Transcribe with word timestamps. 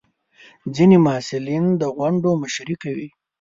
ځینې 0.75 0.97
محصلین 1.05 1.65
د 1.81 1.83
غونډو 1.95 2.31
مشري 2.43 2.75
کوي. 2.83 3.07